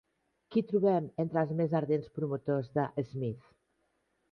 Qui 0.53 0.61
trobem 0.71 1.09
entre 1.25 1.43
els 1.43 1.53
més 1.59 1.77
ardents 1.81 2.09
promotors 2.17 2.73
de 2.81 2.89
Smith? 3.13 3.49